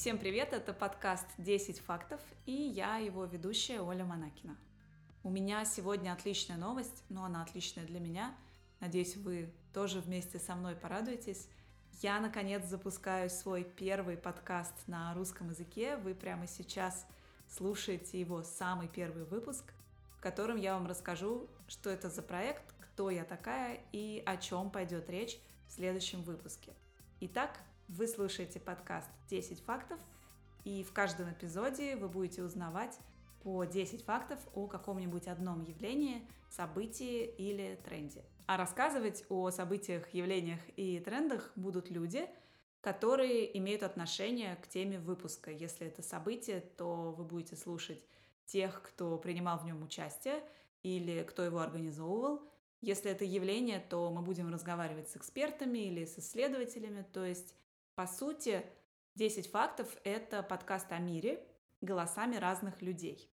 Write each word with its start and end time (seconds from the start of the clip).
Всем 0.00 0.16
привет, 0.16 0.52
это 0.52 0.72
подкаст 0.72 1.26
«10 1.38 1.82
фактов» 1.82 2.20
и 2.46 2.52
я 2.52 2.98
его 2.98 3.24
ведущая 3.24 3.80
Оля 3.80 4.04
Монакина. 4.04 4.56
У 5.24 5.28
меня 5.28 5.64
сегодня 5.64 6.12
отличная 6.12 6.56
новость, 6.56 7.02
но 7.08 7.24
она 7.24 7.42
отличная 7.42 7.84
для 7.84 7.98
меня. 7.98 8.32
Надеюсь, 8.78 9.16
вы 9.16 9.52
тоже 9.74 9.98
вместе 9.98 10.38
со 10.38 10.54
мной 10.54 10.76
порадуетесь. 10.76 11.48
Я, 12.00 12.20
наконец, 12.20 12.64
запускаю 12.66 13.28
свой 13.28 13.64
первый 13.64 14.16
подкаст 14.16 14.72
на 14.86 15.12
русском 15.14 15.50
языке. 15.50 15.96
Вы 15.96 16.14
прямо 16.14 16.46
сейчас 16.46 17.04
слушаете 17.48 18.20
его 18.20 18.44
самый 18.44 18.86
первый 18.86 19.24
выпуск, 19.24 19.64
в 20.16 20.20
котором 20.20 20.58
я 20.58 20.74
вам 20.74 20.86
расскажу, 20.86 21.48
что 21.66 21.90
это 21.90 22.08
за 22.08 22.22
проект, 22.22 22.72
кто 22.78 23.10
я 23.10 23.24
такая 23.24 23.80
и 23.90 24.22
о 24.24 24.36
чем 24.36 24.70
пойдет 24.70 25.10
речь 25.10 25.40
в 25.66 25.72
следующем 25.72 26.22
выпуске. 26.22 26.72
Итак, 27.18 27.58
вы 27.88 28.06
слушаете 28.06 28.60
подкаст 28.60 29.08
«10 29.30 29.62
фактов», 29.62 29.98
и 30.64 30.84
в 30.84 30.92
каждом 30.92 31.32
эпизоде 31.32 31.96
вы 31.96 32.08
будете 32.08 32.42
узнавать 32.42 32.98
по 33.42 33.64
10 33.64 34.04
фактов 34.04 34.38
о 34.54 34.66
каком-нибудь 34.66 35.26
одном 35.26 35.62
явлении, 35.62 36.28
событии 36.50 37.24
или 37.24 37.80
тренде. 37.84 38.22
А 38.46 38.56
рассказывать 38.56 39.24
о 39.30 39.50
событиях, 39.50 40.12
явлениях 40.12 40.60
и 40.76 41.00
трендах 41.00 41.50
будут 41.56 41.90
люди, 41.90 42.28
которые 42.82 43.56
имеют 43.58 43.82
отношение 43.82 44.56
к 44.56 44.68
теме 44.68 44.98
выпуска. 44.98 45.50
Если 45.50 45.86
это 45.86 46.02
событие, 46.02 46.60
то 46.60 47.12
вы 47.12 47.24
будете 47.24 47.56
слушать 47.56 48.02
тех, 48.46 48.82
кто 48.82 49.16
принимал 49.18 49.58
в 49.58 49.64
нем 49.64 49.82
участие 49.82 50.42
или 50.82 51.22
кто 51.22 51.42
его 51.42 51.60
организовывал. 51.60 52.42
Если 52.80 53.10
это 53.10 53.24
явление, 53.24 53.80
то 53.80 54.10
мы 54.10 54.22
будем 54.22 54.52
разговаривать 54.52 55.08
с 55.08 55.16
экспертами 55.16 55.78
или 55.78 56.04
с 56.04 56.18
исследователями, 56.18 57.04
то 57.12 57.24
есть 57.24 57.54
по 57.98 58.06
сути, 58.06 58.64
10 59.16 59.50
фактов– 59.50 59.88
это 60.04 60.44
подкаст 60.44 60.92
о 60.92 60.98
мире 60.98 61.44
голосами 61.80 62.36
разных 62.36 62.80
людей. 62.80 63.28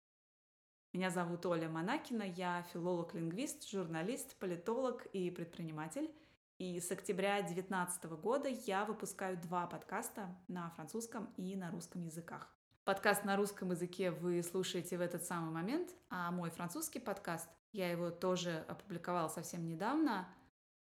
Меня 0.94 1.10
зовут 1.10 1.44
Оля 1.44 1.68
Монакина, 1.68 2.22
я 2.22 2.64
филолог-лингвист, 2.72 3.68
журналист, 3.68 4.36
политолог 4.36 5.04
и 5.12 5.30
предприниматель. 5.30 6.10
И 6.56 6.80
с 6.80 6.90
октября 6.90 7.42
2019 7.42 8.04
года 8.22 8.48
я 8.48 8.86
выпускаю 8.86 9.36
два 9.36 9.66
подкаста 9.66 10.34
на 10.48 10.70
французском 10.70 11.26
и 11.36 11.54
на 11.56 11.70
русском 11.70 12.00
языках. 12.00 12.48
Подкаст 12.84 13.26
на 13.26 13.36
русском 13.36 13.70
языке 13.70 14.12
вы 14.12 14.42
слушаете 14.42 14.96
в 14.96 15.02
этот 15.02 15.24
самый 15.24 15.50
момент, 15.50 15.90
а 16.08 16.30
мой 16.30 16.48
французский 16.48 17.00
подкаст, 17.00 17.50
я 17.72 17.90
его 17.90 18.08
тоже 18.08 18.64
опубликовала 18.66 19.28
совсем 19.28 19.66
недавно, 19.66 20.26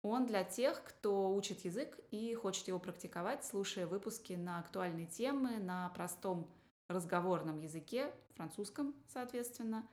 он 0.01 0.25
для 0.25 0.43
тех, 0.43 0.81
кто 0.83 1.33
учит 1.35 1.65
язык 1.65 1.97
и 2.11 2.33
хочет 2.33 2.67
его 2.67 2.79
практиковать, 2.79 3.43
слушая 3.43 3.85
выпуски 3.85 4.33
на 4.33 4.59
актуальные 4.59 5.07
темы, 5.07 5.57
на 5.57 5.89
простом 5.89 6.49
разговорном 6.87 7.59
языке, 7.59 8.13
французском, 8.35 8.95
соответственно. 9.07 9.87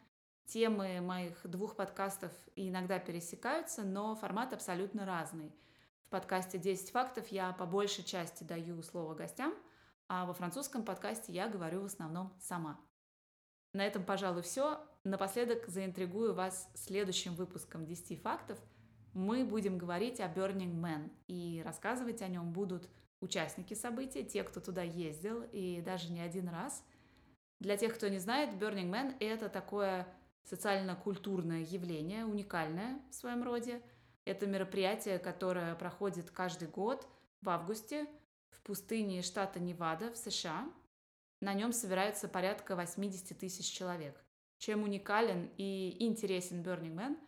Темы 0.47 1.01
моих 1.01 1.45
двух 1.45 1.75
подкастов 1.75 2.31
иногда 2.55 3.01
пересекаются, 3.01 3.83
но 3.83 4.15
формат 4.15 4.53
абсолютно 4.53 5.05
разный. 5.05 5.53
В 6.05 6.09
подкасте 6.09 6.57
«10 6.57 6.93
фактов» 6.93 7.27
я 7.29 7.53
по 7.53 7.67
большей 7.67 8.05
части 8.05 8.45
даю 8.45 8.81
слово 8.85 9.15
гостям, 9.15 9.53
а 10.07 10.25
во 10.25 10.35
французском 10.35 10.85
подкасте 10.85 11.33
я 11.33 11.49
говорю 11.49 11.83
в 11.83 11.87
основном 11.87 12.33
сама. 12.41 12.79
На 13.73 13.85
этом, 13.85 14.05
пожалуй, 14.05 14.43
все. 14.43 14.81
Напоследок 15.03 15.67
заинтригую 15.67 16.33
вас 16.33 16.71
следующим 16.77 17.35
выпуском 17.35 17.83
«10 17.83 18.17
фактов», 18.21 18.57
мы 19.17 19.47
будем 19.47 19.79
говорить 19.79 20.21
о 20.21 20.29
Burning 20.29 20.79
Man, 20.79 21.11
и 21.27 21.63
рассказывать 21.65 22.21
о 22.21 22.29
нем 22.29 22.53
будут 22.53 22.87
участники 23.21 23.73
события, 23.73 24.23
те, 24.23 24.45
кто 24.45 24.61
туда 24.61 24.83
ездил, 24.83 25.43
и 25.53 25.81
даже 25.81 26.13
не 26.13 26.21
один 26.21 26.49
раз. 26.49 26.85
Для 27.59 27.79
тех, 27.79 27.95
кто 27.95 28.09
не 28.09 28.19
знает, 28.19 28.51
Burning 28.63 28.91
Man— 28.91 29.17
это 29.21 29.49
такое 29.49 30.07
социально-культурное 30.45 31.63
явление, 31.63 32.27
уникальное 32.27 33.01
в 33.11 33.15
своем 33.15 33.43
роде. 33.43 33.81
Это 34.27 34.47
мероприятие, 34.47 35.19
которое 35.19 35.75
проходит 35.77 36.31
каждый 36.31 36.69
год 36.69 37.09
в 37.41 37.49
августе 37.49 38.07
в 38.51 38.61
пустыне 38.61 39.23
штата 39.23 39.59
Невада 39.59 40.13
в 40.13 40.19
США. 40.19 40.71
На 41.41 41.55
нем 41.55 41.73
собирается 41.73 42.29
порядка 42.29 42.77
80 42.77 43.39
тысяч 43.39 43.65
человек. 43.65 44.23
Чем 44.59 44.83
уникален 44.83 45.51
и 45.57 45.97
интересен 46.01 46.63
Burning 46.63 46.95
Man— 46.95 47.19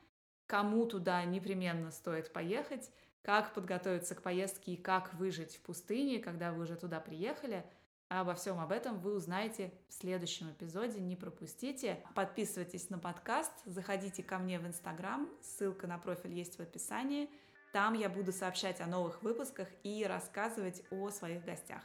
кому 0.48 0.86
туда 0.86 1.24
непременно 1.24 1.92
стоит 1.92 2.32
поехать, 2.32 2.90
как 3.22 3.52
подготовиться 3.52 4.14
к 4.14 4.22
поездке 4.22 4.72
и 4.72 4.76
как 4.76 5.14
выжить 5.14 5.56
в 5.56 5.60
пустыне, 5.60 6.18
когда 6.18 6.50
вы 6.50 6.62
уже 6.62 6.74
туда 6.74 6.98
приехали. 6.98 7.64
Обо 8.08 8.34
всем 8.34 8.58
об 8.58 8.72
этом 8.72 8.98
вы 8.98 9.14
узнаете 9.14 9.70
в 9.88 9.92
следующем 9.92 10.50
эпизоде. 10.50 10.98
Не 10.98 11.14
пропустите. 11.14 12.02
Подписывайтесь 12.14 12.88
на 12.88 12.98
подкаст, 12.98 13.52
заходите 13.66 14.22
ко 14.22 14.38
мне 14.38 14.58
в 14.58 14.66
Инстаграм, 14.66 15.28
ссылка 15.42 15.86
на 15.86 15.98
профиль 15.98 16.32
есть 16.32 16.56
в 16.56 16.60
описании. 16.60 17.28
Там 17.74 17.92
я 17.92 18.08
буду 18.08 18.32
сообщать 18.32 18.80
о 18.80 18.86
новых 18.86 19.22
выпусках 19.22 19.68
и 19.82 20.06
рассказывать 20.06 20.82
о 20.90 21.10
своих 21.10 21.44
гостях. 21.44 21.82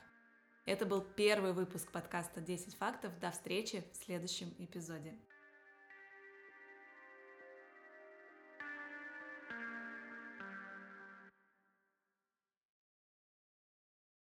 Это 0.66 0.85
был 0.85 1.02
первый 1.02 1.52
выпуск 1.52 1.91
подкаста 1.91 2.40
«10 2.40 2.78
фактов». 2.78 3.12
До 3.19 3.31
встречи 3.31 3.84
в 3.91 3.97
следующем 3.97 4.56
эпизоде. 4.59 5.13